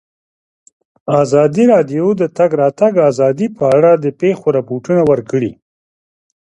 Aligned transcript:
ازادي 1.21 1.63
راډیو 1.73 2.05
د 2.15 2.17
د 2.21 2.23
تګ 2.37 2.51
راتګ 2.61 2.93
ازادي 3.09 3.47
په 3.57 3.63
اړه 3.77 3.91
د 4.03 4.05
پېښو 4.21 4.47
رپوټونه 4.57 5.01
ورکړي. 5.11 5.51